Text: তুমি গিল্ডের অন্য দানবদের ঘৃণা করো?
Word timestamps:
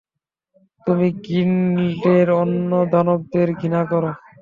তুমি 0.87 1.07
গিল্ডের 1.25 2.27
অন্য 2.41 2.71
দানবদের 2.91 3.47
ঘৃণা 3.59 3.81
করো? 3.91 4.11